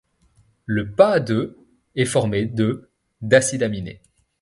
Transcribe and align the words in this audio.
Le 0.65 0.95
pas 0.95 1.19
de 1.19 1.59
est 1.93 2.05
formé 2.05 2.45
de 2.47 2.89
d'acides 3.21 3.61
aminés. 3.61 4.01